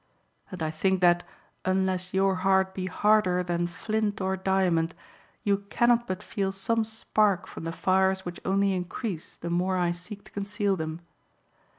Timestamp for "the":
7.65-7.71, 9.37-9.51